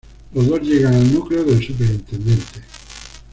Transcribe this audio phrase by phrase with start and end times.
[0.33, 2.59] Los dos llegan al núcleo del Superintendente.